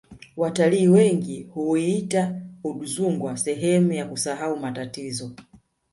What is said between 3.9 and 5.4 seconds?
ya kusahau matatizo